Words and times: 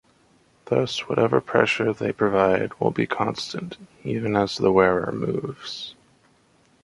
Thus, 0.65 1.07
whatever 1.07 1.39
pressure 1.39 1.93
they 1.93 2.11
provide 2.11 2.73
will 2.79 2.89
be 2.89 3.05
constant 3.05 3.77
even 4.03 4.35
as 4.35 4.57
the 4.57 4.71
wearer 4.71 5.11
moves. 5.11 5.93